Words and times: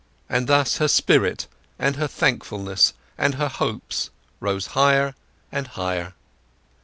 And 0.27 0.47
thus 0.47 0.77
her 0.79 0.87
spirits, 0.87 1.47
and 1.77 1.97
her 1.97 2.07
thankfulness, 2.07 2.93
and 3.19 3.35
her 3.35 3.47
hopes, 3.49 4.09
rose 4.39 4.65
higher 4.73 5.13
and 5.51 5.67
higher. 5.67 6.13